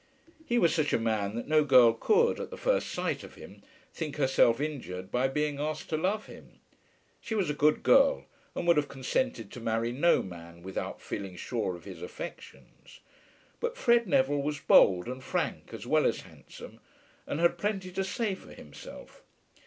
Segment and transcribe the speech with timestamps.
[0.47, 3.61] He was such a man that no girl could, at the first sight of him,
[3.93, 6.59] think herself injured by being asked to love him.
[7.19, 8.25] She was a good girl,
[8.55, 13.01] and would have consented to marry no man without feeling sure of his affections;
[13.59, 16.79] but Fred Neville was bold and frank as well as handsome,
[17.27, 19.21] and had plenty to say for himself.